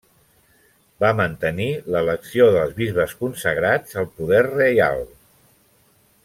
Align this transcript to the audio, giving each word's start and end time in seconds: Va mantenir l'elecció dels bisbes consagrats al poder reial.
Va 1.03 1.11
mantenir 1.19 1.67
l'elecció 1.95 2.47
dels 2.57 2.73
bisbes 2.79 3.13
consagrats 3.21 4.01
al 4.03 4.09
poder 4.19 4.43
reial. 4.49 5.07